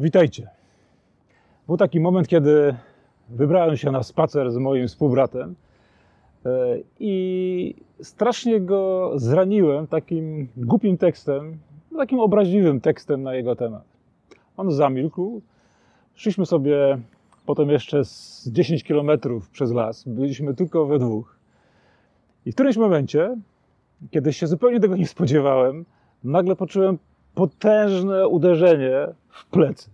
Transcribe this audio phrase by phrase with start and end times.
[0.00, 0.48] Witajcie.
[1.66, 2.74] Był taki moment, kiedy
[3.28, 5.54] wybrałem się na spacer z moim współbratem
[6.46, 6.50] e,
[7.00, 11.58] i strasznie go zraniłem takim głupim tekstem,
[11.96, 13.84] takim obraźliwym tekstem na jego temat.
[14.56, 15.42] On zamilkł.
[16.14, 16.98] Szliśmy sobie
[17.46, 20.04] potem jeszcze z 10 kilometrów przez las.
[20.04, 21.36] Byliśmy tylko we dwóch.
[22.46, 23.36] I w którymś momencie,
[24.10, 25.84] kiedy się zupełnie tego nie spodziewałem,
[26.24, 26.98] nagle poczułem
[27.34, 29.90] potężne uderzenie w plecy.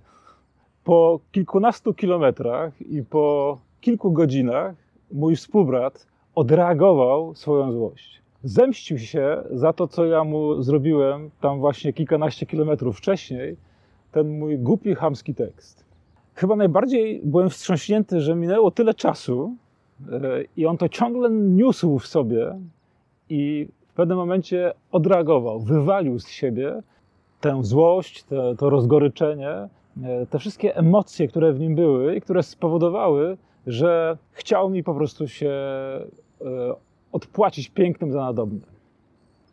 [0.87, 4.75] Po kilkunastu kilometrach i po kilku godzinach
[5.13, 8.23] mój współbrat odreagował swoją złość.
[8.43, 13.57] Zemścił się za to, co ja mu zrobiłem tam właśnie kilkanaście kilometrów wcześniej,
[14.13, 15.85] ten mój głupi, chamski tekst.
[16.35, 19.57] Chyba najbardziej byłem wstrząśnięty, że minęło tyle czasu
[20.13, 20.21] e,
[20.57, 22.59] i on to ciągle niósł w sobie
[23.29, 26.83] i w pewnym momencie odreagował, wywalił z siebie
[27.41, 29.69] tę złość, te, to rozgoryczenie,
[30.31, 35.29] te wszystkie emocje, które w nim były i które spowodowały, że chciał mi po prostu
[35.29, 36.07] się e,
[37.13, 38.67] odpłacić pięknym za nadobne.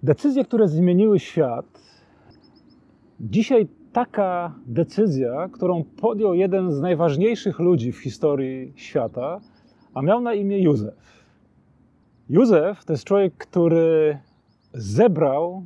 [0.04, 1.66] Decyzje, które zmieniły świat,
[3.20, 9.40] dzisiaj taka decyzja, którą podjął jeden z najważniejszych ludzi w historii świata,
[9.94, 11.24] a miał na imię Józef.
[12.30, 14.18] Józef to jest człowiek, który
[14.74, 15.64] zebrał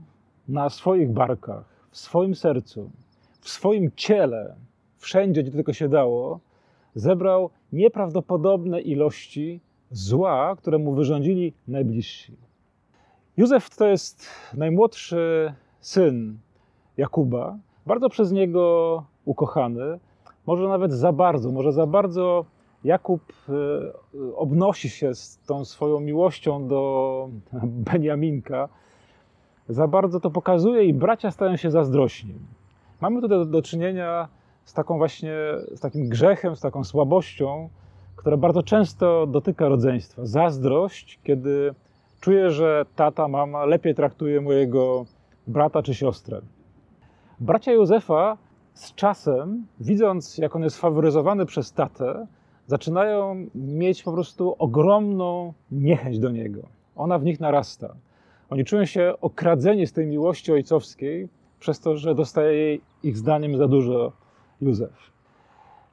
[0.47, 2.91] na swoich barkach w swoim sercu,
[3.41, 4.55] w swoim ciele,
[4.97, 6.39] wszędzie, gdzie tylko się dało,
[6.95, 12.37] zebrał nieprawdopodobne ilości zła, które mu wyrządzili najbliżsi.
[13.37, 16.37] Józef to jest najmłodszy syn
[16.97, 19.99] Jakuba, bardzo przez niego ukochany,
[20.47, 22.45] może nawet za bardzo, może za bardzo
[22.83, 27.29] Jakub e, obnosi się z tą swoją miłością do
[27.63, 28.69] Beniaminka,
[29.69, 32.33] za bardzo to pokazuje i bracia stają się zazdrośni.
[33.01, 34.27] Mamy tutaj do, do czynienia
[34.67, 35.33] z taką właśnie,
[35.75, 37.69] z takim grzechem, z taką słabością,
[38.15, 40.25] która bardzo często dotyka rodzeństwa.
[40.25, 41.73] Zazdrość, kiedy
[42.19, 45.05] czuję, że tata, mama lepiej traktuje mojego
[45.47, 46.41] brata czy siostrę.
[47.39, 48.37] Bracia Józefa
[48.73, 52.27] z czasem, widząc jak on jest faworyzowany przez tatę,
[52.67, 56.61] zaczynają mieć po prostu ogromną niechęć do niego.
[56.95, 57.95] Ona w nich narasta.
[58.49, 61.29] Oni czują się okradzeni z tej miłości ojcowskiej
[61.59, 64.11] przez to, że dostaje jej ich zdaniem za dużo
[64.61, 65.11] Józef.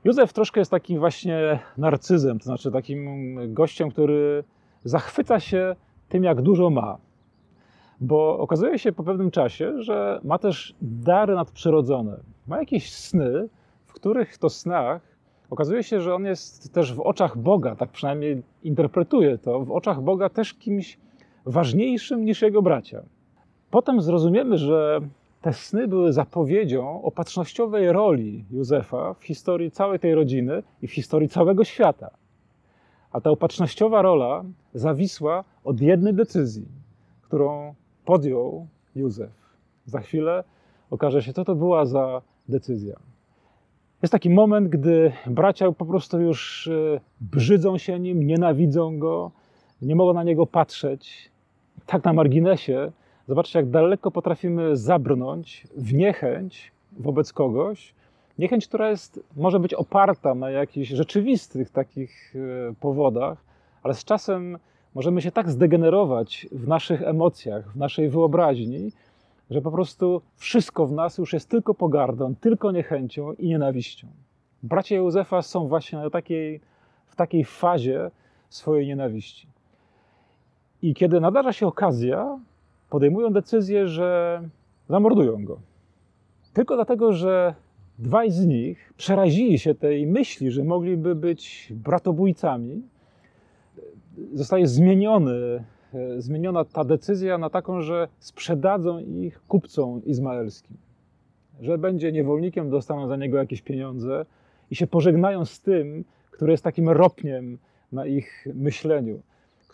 [0.04, 4.44] Józef troszkę jest takim właśnie narcyzem, to znaczy takim gościem, który
[4.84, 5.76] zachwyca się
[6.08, 6.98] tym, jak dużo ma.
[8.00, 12.16] Bo okazuje się po pewnym czasie, że ma też dary nadprzyrodzone.
[12.47, 13.48] Ma jakieś sny,
[13.86, 15.02] w których to snach
[15.50, 20.02] okazuje się, że on jest też w oczach Boga, tak przynajmniej interpretuje to, w oczach
[20.02, 20.98] Boga też kimś
[21.46, 23.02] ważniejszym niż jego bracia.
[23.70, 25.00] Potem zrozumiemy, że
[25.44, 31.28] te sny były zapowiedzią opatrznościowej roli Józefa w historii całej tej rodziny i w historii
[31.28, 32.10] całego świata.
[33.12, 34.44] A ta opatrznościowa rola
[34.75, 36.69] zawisła od jednej decyzji,
[37.22, 37.75] którą
[38.05, 38.66] podjął
[38.97, 39.31] Józef.
[39.87, 40.44] Za chwilę
[40.91, 42.97] okaże się, co to była za decyzja.
[44.03, 49.31] Jest taki moment, gdy bracia po prostu już e, brzydzą się nim, nienawidzą go,
[49.82, 51.31] nie mogą na niego patrzeć,
[51.87, 52.93] tak na marginesie,
[53.28, 57.94] zobaczcie, jak daleko potrafimy zabrnąć w niechęć wobec kogoś.
[58.38, 63.44] Niechęć, która jest, może być oparta na jakichś rzeczywistych takich e, powodach,
[63.82, 64.58] ale z czasem
[64.94, 68.92] możemy się tak zdegenerować w naszych emocjach, w naszej wyobraźni,
[69.50, 74.08] że po prostu wszystko w nas już jest tylko pogardą, tylko niechęcią i nienawiścią.
[74.62, 76.60] Bracia Józefa są właśnie na takiej,
[77.06, 78.10] w takiej fazie
[78.48, 79.48] swojej nienawiści.
[80.82, 82.38] I kiedy nadarza się okazja,
[82.90, 84.40] podejmują decyzję, że
[84.88, 85.58] zamordują go.
[86.52, 87.54] Tylko dlatego, że
[87.98, 92.82] dwaj z nich przerazili się tej myśli, że mogliby być bratobójcami,
[94.32, 95.64] zostaje zmieniony,
[96.19, 100.76] zmieniona ta decyzja na taką, że sprzedadzą ich kupcom izmaelskim.
[101.60, 104.26] Że będzie niewolnikiem, dostaną za niego jakieś pieniądze
[104.70, 107.58] i się pożegnają z tym, który jest takim ropniem
[107.92, 109.22] na ich myśleniu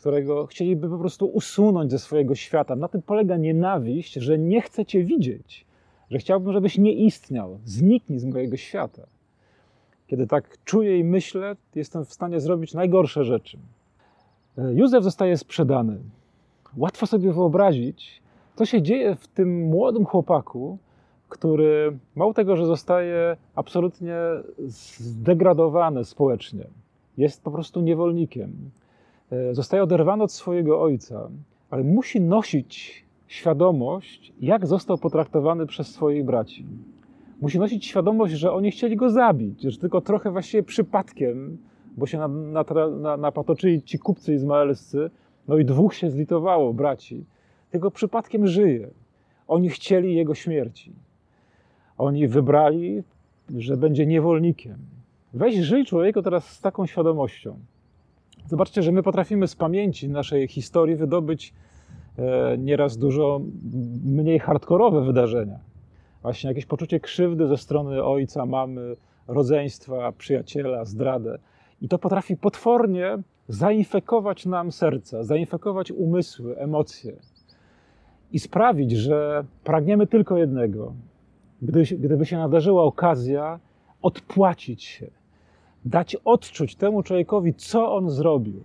[0.01, 2.77] którego chcieliby po prostu usunąć ze swojego świata.
[2.77, 5.67] Na tym polega nienawiść, że nie chcę Cię widzieć,
[6.11, 9.03] że chciałbym, żebyś nie istniał, zniknij z mojego świata.
[10.07, 13.59] Kiedy tak czuję i myślę, jestem w stanie zrobić najgorsze rzeczy.
[14.59, 15.99] E, Józef zostaje sprzedany.
[16.77, 18.23] Łatwo sobie wyobrazić,
[18.57, 20.79] co się dzieje w tym młodym chłopaku,
[21.29, 24.17] który mało tego, że zostaje absolutnie
[24.69, 26.65] zdegradowany społecznie,
[27.19, 28.71] jest po prostu niewolnikiem.
[29.33, 31.31] E, zostaje oderwany od swojego ojca,
[31.71, 36.67] ale musi nosić świadomość, jak został potraktowany przez swoich braci.
[37.41, 41.59] musi nosić świadomość, że oni chcieli go zabić, że tylko trochę właściwie przypadkiem,
[41.97, 42.19] bo się
[43.19, 45.11] napatoczyli na, ci kupcy izmaelscy,
[45.49, 47.25] no i dwóch się zlitowało, braci,
[47.71, 48.91] tylko przypadkiem żyje.
[49.49, 50.93] Oni chcieli jego śmierci.
[51.99, 53.03] Oni wybrali,
[53.59, 54.77] że będzie niewolnikiem.
[55.35, 57.59] Weź żyj człowieku teraz z taką świadomością.
[58.51, 61.55] Zobaczcie, że my potrafimy z pamięci naszej historii wydobyć
[62.19, 63.41] e, nieraz dużo
[64.05, 65.59] mniej hardkorowe wydarzenia.
[66.23, 68.97] Właśnie jakieś poczucie krzywdy ze strony ojca, mamy,
[69.29, 71.39] rodzeństwa, przyjaciela, zdradę.
[71.83, 73.19] I to potrafi potwornie
[73.49, 77.13] zainfekować nam serca, zainfekować umysły, emocje
[78.33, 80.93] i sprawić, że pragniemy tylko jednego.
[81.63, 83.61] Gdyby, się nadarzyła okazja,
[84.03, 85.07] odpłacić się,
[85.85, 88.65] dać odczuć temu człowiekowi, co on zrobił.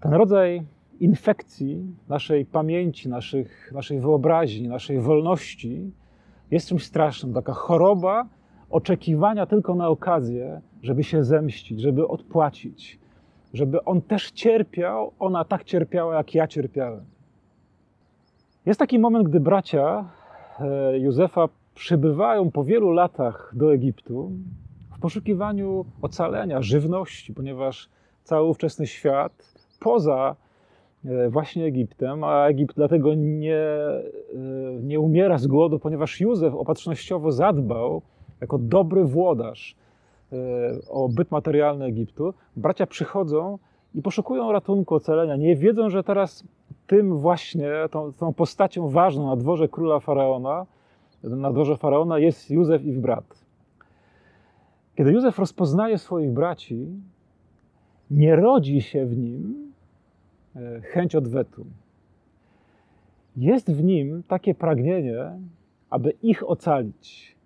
[0.00, 0.62] Ten rodzaj
[1.00, 5.90] infekcji naszej pamięci, naszych, naszej wyobraźni, naszej wolności
[6.50, 7.34] jest czymś strasznym.
[7.34, 8.26] Taka choroba
[8.70, 12.98] oczekiwania tylko na okazję, żeby się zemścić, żeby odpłacić,
[13.54, 17.04] żeby on też cierpiał, ona tak cierpiała, jak ja cierpiałem.
[18.66, 20.04] Jest taki moment, gdy bracia
[20.60, 24.32] e, Józefa przybywają po wielu latach do Egiptu
[25.02, 27.88] poszukiwaniu ocalenia, żywności, ponieważ
[28.24, 30.36] cały ówczesny świat poza
[31.04, 34.02] e, właśnie Egiptem, a Egipt dlatego nie, e,
[34.82, 38.02] nie umiera z głodu, ponieważ Józef opatrznościowo zadbał
[38.40, 39.76] jako dobry włodarz
[40.90, 42.34] o byt materialny Egiptu.
[42.56, 43.58] Bracia przychodzą
[43.94, 45.36] i poszukują ratunku, ocalenia.
[45.36, 46.44] Nie wiedzą, że teraz
[46.86, 50.66] tym właśnie, tą, tą postacią ważną na dworze króla Faraona,
[51.22, 53.44] na dworze Faraona jest Józef i ich brat.
[55.02, 56.86] Kiedy Józef rozpoznaje swoich braci,
[58.10, 59.72] nie rodzi się w nim
[60.56, 61.66] e, chęć odwetu.
[63.36, 65.38] Jest w nim takie pragnienie,
[65.90, 67.36] aby ich ocalić.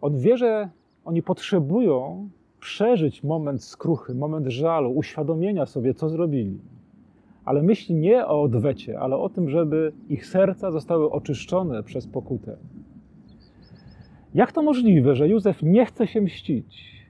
[0.00, 0.68] On wie, że
[1.04, 2.28] oni potrzebują
[2.60, 6.58] przeżyć moment skruchy, moment żalu, uświadomienia sobie, co zrobili
[7.46, 12.56] ale myśli nie o odwecie, ale o tym, żeby ich serca zostały oczyszczone przez pokutę.
[14.36, 17.02] Jak to możliwe, że Józef nie chce się mścić?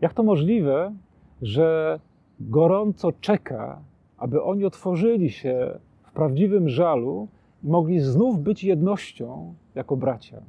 [0.00, 0.94] Jak to możliwe,
[1.42, 2.00] że
[2.40, 3.82] gorąco czeka,
[4.18, 7.28] aby oni otworzyli się w prawdziwym żalu
[7.62, 10.42] i mogli znów być jednością jako bracia?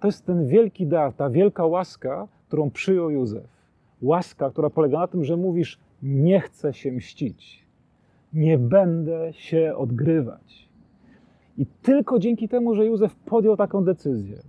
[0.00, 3.48] To jest ten wielki dar, ta wielka łaska, którą przyjął Józef.
[4.02, 7.66] Łaska, która polega na tym, że mówisz: nie chcę się mścić.
[8.32, 10.67] Nie będę się odgrywać.
[11.58, 14.42] I tylko dzięki temu, że Józef podjął taką decyzję,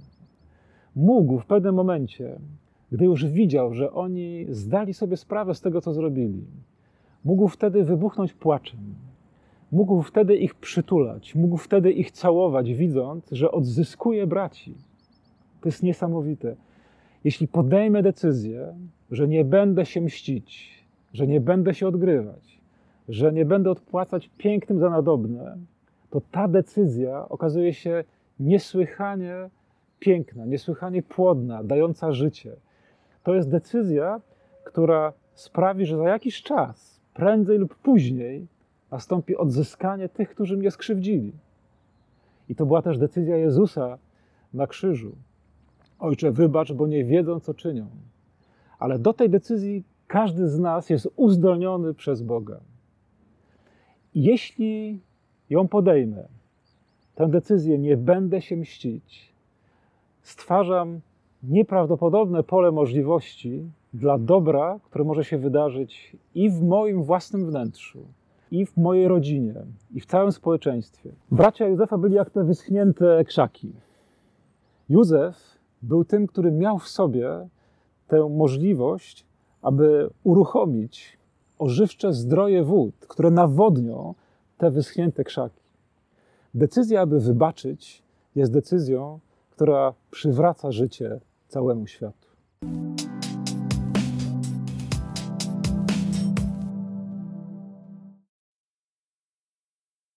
[0.95, 2.39] mógł w pewnym momencie,
[2.91, 6.45] gdy już widział, że oni zdali sobie sprawę z tego, co zrobili,
[7.25, 8.79] mógł wtedy wybuchnąć płaczem.
[9.71, 14.73] Mógł wtedy ich przytulać, mógł wtedy ich całować, widząc, że odzyskuje braci.
[15.61, 16.56] To jest niesamowite.
[17.23, 18.73] Jeśli podejmę decyzję,
[19.11, 20.79] że nie będę się mścić,
[21.13, 22.59] że nie będę się odgrywać,
[23.09, 25.57] że nie będę odpłacać pięknym za nadobne,
[26.09, 28.03] to ta decyzja okazuje się
[28.39, 29.50] niesłychanie
[30.00, 32.56] piękna, niesłychanie płodna, dająca życie.
[33.23, 34.21] To jest decyzja,
[34.63, 38.47] która sprawi, że za jakiś czas, prędzej lub później,
[38.92, 41.31] nastąpi odzyskanie tych, którzy mnie skrzywdzili.
[42.49, 43.97] I to była też decyzja Jezusa
[44.54, 45.16] na krzyżu.
[45.99, 47.87] Ojcze, wybacz, bo nie wiedzą, co czynią.
[48.80, 52.59] Ale do tej decyzji każdy z nas jest uzdolniony przez Boga.
[54.16, 55.01] Jeśli
[55.49, 56.27] ją podejmę,
[57.15, 59.33] tę decyzję nie będę się mścić,
[60.21, 60.99] stwarzam
[61.44, 67.99] nieprawdopodobne pole możliwości dla dobra, które może się wydarzyć i w moim własnym wnętrzu,
[68.51, 69.53] i w mojej rodzinie,
[69.95, 71.11] i w całym społeczeństwie.
[71.31, 73.71] Bracia Józefa byli jak te wyschnięte krzaki.
[74.89, 77.47] Józef był tym, który miał w sobie
[78.07, 79.25] tę możliwość
[79.61, 81.18] aby uruchomić
[81.59, 84.13] ożywcze zdroje wód, które nawodnią
[84.59, 85.61] te wyschnięte krzaki.
[86.54, 88.04] Decyzja, aby wybaczyć,
[88.35, 92.30] jest decyzją, która przywraca życie całemu światu.